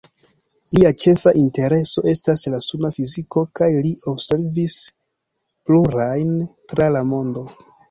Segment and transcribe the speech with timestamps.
[0.77, 4.79] Lia ĉefa intereso estas la suna fiziko kaj li observis
[5.69, 6.35] plurajn
[6.75, 7.49] tra la mondo.